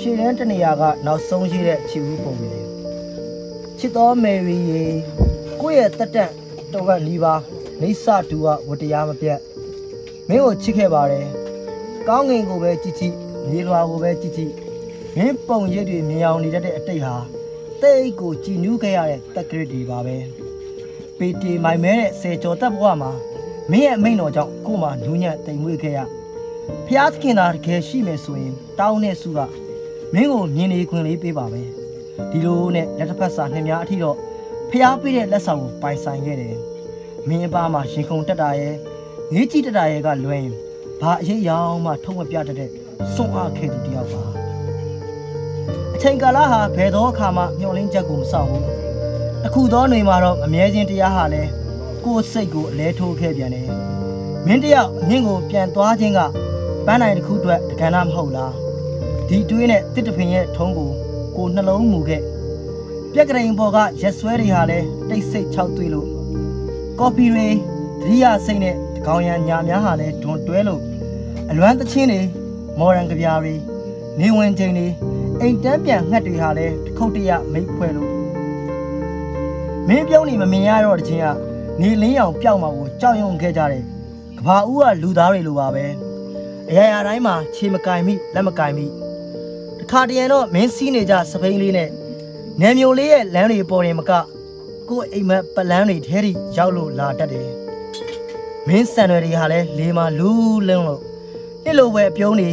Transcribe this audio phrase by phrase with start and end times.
[0.00, 2.50] ရှေ့တန်းတနေရာကနောက်ဆုံးရှိတဲ့ချီဦးပုံပဲ
[3.78, 4.84] ချစ်တော်မယ်ရီရေ
[5.60, 6.30] ကိုယ့်ရဲ့တက်တက်
[6.72, 7.34] တော်ကနီးပါ
[7.80, 9.38] နေဆတူကဝတရားမပြတ်
[10.28, 11.26] မင်းကိုချစ်ခဲ့ပါတယ်
[12.08, 13.14] ကောင်းငင်ကိုပဲကြည့်ကြည့်
[13.48, 14.52] မြေလွာကိုပဲကြည့်ကြည့်
[15.16, 17.14] မင်းပုံရိပ်တွေမြင်အောင်နေတတ်တဲ့အတိတ်ဟာ
[17.82, 20.16] တိတ်ကိုကြည်နူးခဲ့ရတဲ့တက်ကရစ်တွေပါပဲ
[21.18, 23.12] ပေတီမိုင်မဲတဲ့ဆယ်ကျော်တက်ဘဝမှာ
[23.70, 25.98] မင်းရဲ့အမိန့်တော်ကြောင့်ကို့မှာနူးညံ့တိမ်မွေ့ခဲ့ရ
[26.86, 29.40] ဖျားသခင်သာတကယ်ရှိမယ်ဆိုရင်တောင်းတဲ့စုက
[30.14, 31.68] မင်းကိုမြင်နေခွင့်လေးပေးပါမယ်
[32.30, 34.16] ဒီလိုနဲ့လက်တစ်ဖက်စာနှစ်များအထိတော့
[34.70, 36.56] ဖျားပေးတဲ့လက်ဆောင်ကိုပိုင်ဆိုင်ခဲ့တယ်
[37.28, 38.74] မင်းအပါမှာရှင်ခုန်တက်တာရဲ့
[39.32, 40.52] ငေးကြည့်တက်တာရဲ့ကလွဲရင်
[41.00, 42.70] ဘာအရေးရောင်မှထုံးမပြတတ်တဲ့
[43.14, 44.22] စွန့်အားခဲ့သူတယောက်ပါ
[45.94, 48.66] အချိန်ကာလဟာဘယ်သောအခါမှမျောလင်းချက်ကိုမဆောင်ဘူး
[49.46, 51.42] အခုသောຫນွေမှာတော့အမြဲချင်းတရားဟာလဲ
[52.04, 53.68] ကိုယ်စိတ်ကိုအလဲထိုးခဲ့ပြန်တယ်
[54.46, 56.20] မင်းတယောက်မြင့်ကိုပြန်သွားခြင်းက
[56.86, 58.54] ပန်းနိုင်တစ်ခုအတွက်တကဏ္ဍမဟုတ်လား
[59.32, 60.90] ဒီတွေးနဲ့တစ်တဖင်ရဲ့ထုံးကို
[61.36, 62.22] ကိုနှလုံးမူခဲ့
[63.12, 66.08] ပြက်ကရင်ပေါ်ကရက်ဆွဲတွေဟာလည်းတိတ်ဆိတ်၆တွေးလို့
[66.98, 67.48] ကော်ပီတွေ
[68.00, 70.82] ဒရိယာစိတ်နဲ့တကောင်ရံညာများဟာလည်းဒွန်တွဲလို့
[71.50, 72.20] အလွမ်းသချင်းတွေ
[72.78, 73.54] မော်ရန်ကြပြားတွေ
[74.18, 74.86] နေဝင်ချိန်တွေ
[75.40, 78.10] အိမ်တန်းပြန်ငှက်တွေဟာလည်းတစ်ခုတ်တရမိတ်ဖွဲ့လို့
[79.88, 81.26] မင်းပြုံးနေမမြင်ရတော့တဲ့ချင်းက
[81.80, 83.82] နေလင်းရောင်ပျောက်မှာကိုကြောက်ရွံ့ခဲ့ကြတဲ့
[84.38, 85.84] ကဘာဦးကလူသားတွေလိုပါပဲ
[86.70, 89.09] အရာရာတိုင်းမှာခြေမကင်မိလက်မကင်မိတ
[89.90, 91.88] ခါတရံတော့မင်းစီးနေကြစပိန်လေးနဲ့
[92.60, 94.12] နယ်မျိုးလေးရဲ့လမ်းတွေပေါ်ရင်မက
[94.88, 97.48] ကို့အိမ်မက်ပလန်းတွေထဲထိရောက်လို့လာတတ်တယ်
[98.68, 101.00] မင်းစံတွေတွေဟာလဲလေမာလူးလုံးလို့
[101.64, 102.48] နှစ်လိုပဲပြုံးနေ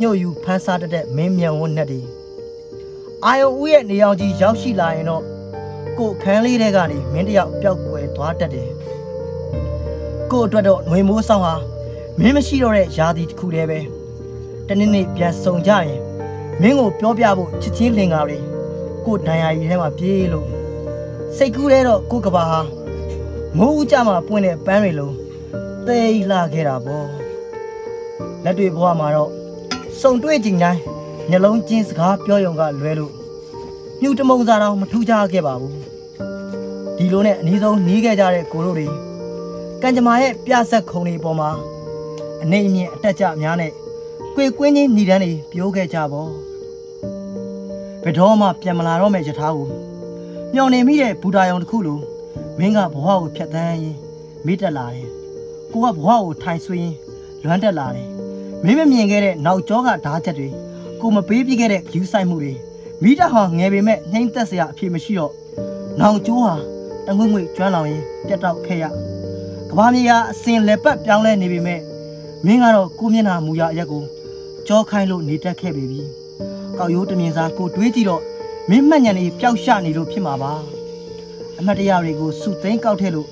[0.00, 2.00] ညှို့ယူဖန်းစားတတ်တဲ့မင်းမြန်ဝန်းနဲ့တွေ
[3.24, 5.22] အာယုံဦးရဲ့နေအောင်ကြီးရောက်ရှိလာရင်တော့
[5.98, 8.70] ကို့ခန်းလေးထဲကနေမင်းတယောက်ပျောက်ကွယ်သွားတတ်တယ်
[10.30, 11.54] ကို့အတွက်တော့ຫນွေမိုးဆောင်ဟာ
[12.18, 13.80] မင်းမရှိတော့တဲ့ယာတီတစ်ခုတည်းပဲ
[14.68, 16.11] တနေ့နေ့ပြန်စုံကြရင်
[16.60, 18.38] မင်းကိုပြောပြဖို့ချစ်ချင်းလင်္ကာတွေ
[19.06, 20.46] ကိုဒဏ်ရာကြီးထဲမှာပြေးလို့
[21.36, 22.60] စိတ်ကူးတဲ့တော့ကိုကဘာဟာ
[23.58, 25.14] မိုးဦးကြမှာပွင့်တဲ့ပန်းတွေလုံး
[25.86, 25.98] သိ
[26.30, 27.06] လာခဲ့တာပေါ့
[28.44, 29.30] လက်တွေဘဝမှာတော့
[30.00, 30.80] စုံတွေ့ကြတိုင်း
[31.30, 33.12] နှလုံးချင်းစကားပြောရုံကလွဲလို့
[34.00, 35.76] ညှူတမုံစားတော့မထူးခြားခဲ့ပါဘူး
[36.96, 38.88] ဒီလိုနဲ့အနည်းဆုံးနီးခဲ့ကြတဲ့ကိုတို့တွေ
[39.82, 41.50] ကံကြမ္မာရဲ့ပြဆက်ခုံတွေပေါ်မှာ
[42.42, 43.72] အနေအမြင့်အတက်ကြများနဲ့
[44.36, 46.28] ကွေကွင်းချင်းညီတန်းတွေပြိုးခဲ့ကြပေါ့
[48.04, 49.68] ဘယ်တော့မှပြန်မလာတော့မယ့်ယထာကို
[50.52, 51.98] မျောနေမိတဲ့ဘူတာယုံတစ်ခုလို
[52.58, 53.96] မင်းကဘဝကိုဖြတ်သန်းရင်
[54.46, 55.08] မိတက်လာတယ်
[55.72, 56.94] ကိုကဘဝကိုထိုင်ဆွေးရင်
[57.42, 58.08] လွမ်းတက်လာတယ်
[58.64, 60.48] မင်းမမြင်ခဲ့တဲ့နောက်ကျောကဓာတ်ချက်တွေ
[61.00, 62.54] ကိုမပေးပြခဲ့တဲ့ယူဆိုင်မှုတွေ
[63.02, 65.32] မိတဟာငယ်ပေမဲ့နှိမ့်သက်စရာအဖြစ်မရှိတော့
[66.00, 66.54] နောင်ကျိုးဟာ
[67.06, 68.84] တငွေ့ငွေ့ကျွမ်းလောင်ရင်ပြတ်တော့ခဲ့ရ
[69.70, 71.80] ကဘာမြေယာအစင်လက်ပတ်ပြောင်းလဲနေပေမဲ့
[72.44, 74.04] မင်းကတော့ကိုမျက်နှာမူရအရက်ကို
[74.66, 76.02] ကြောခိုင်းလို့နေတတ်ခဲ့ပြီ။
[76.82, 78.22] ကောက်ရိုးတမြင်စားကိုတွေးကြည့်တော့
[78.70, 80.52] မင်းမှတ်ညံနေပျောက်ရှနေလို့ဖြစ်မှာပါ။
[81.58, 83.28] အမတ်တရားတွေကိုစုသိမ်းကောက်ထဲလို့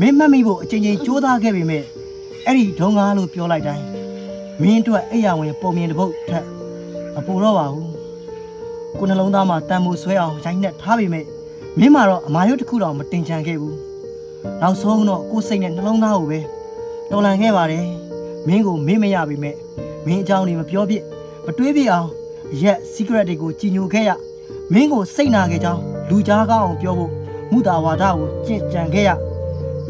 [0.00, 1.82] မင်းမှတ်မိဖို့အချိန်ချင်းကြိုးစားခဲ့ပေမဲ့
[2.46, 3.84] အဲ့ဒီဒုံကားလို့ပြောလိုက်တိုင်း
[4.60, 6.44] မင်းအတွက်အိယာဝင်ပုံမြင်တစ်ပုတ်ထက်
[7.14, 7.88] မပူတော့ပါဘူး။
[8.98, 11.24] ကိုနှလုံးသားမှာတန်မိုးဆွဲအောင်ရိုက်နှက်ထားပေမဲ့
[11.78, 13.74] မင်းမှာတော့အမာရွတ်တစ်ခုတော့မတင်ချန်ခဲ့ဘူး။
[14.60, 16.40] နောက်ဆုံးတော့ကိုယ်စိတ်နဲ့နှလုံးသားကိုပဲ
[17.10, 17.84] တော်လန်ခဲ့ပါတယ်။
[18.46, 19.56] မင်းကိုမင်းမရပြီမဲ့
[20.06, 20.94] မင်းအကြောင်းတွေမပြောပြ
[21.46, 22.08] မတွေးပြအောင်
[22.60, 24.10] ရက် secret တွေကိုကြည်ညိုခဲ့ရ
[24.72, 27.10] မင်းကိုစိတ်နာခဲ့ကြောင်းလူကြားကောင်းအောင်ပြောဖို့
[27.52, 29.10] မူတာဝါဒကိုကြင်ကြံခဲ့ရ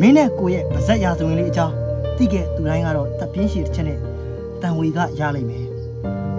[0.01, 1.75] မင်းနဲ့ကိုရဲ့ပါဇက်ရာဇဝင်လေးအကြောင်း
[2.17, 3.99] သိခဲ့သူတိုင်းကတော့တပြင်းရှည်တစ်ချက်နဲ့
[4.61, 5.67] တန်ဝေကရလိမ့်မယ်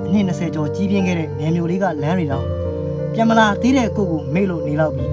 [0.06, 2.46] အနည်း20ကျော်ကြီးပြင်းခဲ့တဲ့နယ်မျိုးလေးကလမ်းတွေတောင်
[3.14, 5.06] ပြန်မလာသေးတဲ့ကိုကိုမေ့လို့နေတော့ပြီ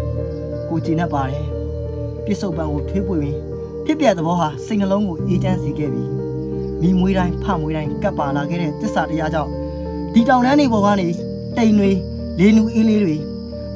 [0.68, 1.46] ကိုကြည်နေပါတယ်
[2.24, 3.38] ပြစ်စုံပံကိုထွေးပွေရင်း
[3.84, 6.04] ဖြစ်ပြတဲ့ဘောဟာစိတ်နှလုံးကိုအေးချမ်းစေခဲ့ပြီ
[6.80, 9.50] မိမွေးတိုင်းဖမွေးတိုင်းကပ်ပါလာခဲ့တဲ့တစ္ဆာတရားကြောင့်
[10.14, 11.08] ဒီတောင်တန်းတွေပေါ်ကနေ
[11.56, 11.90] တိမ်တွေ
[12.38, 13.16] လေနူအေးလေးတွေ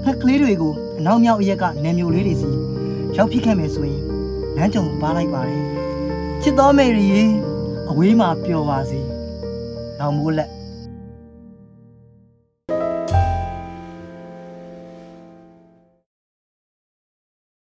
[0.05, 2.51] ငှက်ကလေးတွေကိုအနောက်မြောက်အရက်ကနေမျိုးလေးတွေစီ
[3.17, 4.03] ရောက်ဖြစ်ခဲ့မယ်ဆိုရင်
[4.57, 5.63] လမ်းကြုံပါလိုက်ပါတယ်
[6.43, 7.23] ချစ်တော်မေရီရေ
[7.91, 9.01] အဝေးမှာပျော်ပါစေ။
[9.99, 10.51] နောင်မိုးလက်